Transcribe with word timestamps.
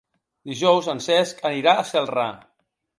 Dijous 0.51 0.89
en 0.95 1.03
Cesc 1.09 1.47
anirà 1.53 1.77
a 1.77 1.87
Celrà. 1.95 2.29